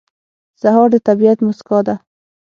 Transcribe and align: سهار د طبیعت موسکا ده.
سهار 0.61 0.87
د 0.93 0.95
طبیعت 1.07 1.37
موسکا 1.45 1.79
ده. 1.87 1.95